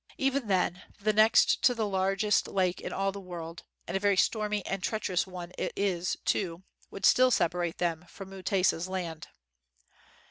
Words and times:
Even 0.17 0.47
then 0.47 0.81
the 0.99 1.13
next 1.13 1.61
to 1.61 1.75
the 1.75 1.85
largest 1.85 2.47
lake 2.47 2.81
in 2.81 2.91
all 2.91 3.11
the 3.11 3.19
world— 3.19 3.65
and 3.87 3.95
a 3.95 3.99
very 3.99 4.17
stormy 4.17 4.65
and 4.65 4.81
treacherous 4.81 5.27
one 5.27 5.51
it 5.59 5.71
is, 5.75 6.17
too,— 6.25 6.63
would 6.89 7.05
still 7.05 7.29
separate 7.29 7.77
them 7.77 8.05
from 8.09 8.31
Mu 8.31 8.41
tesa 8.41 8.79
's 8.81 8.87
land. 8.89 9.27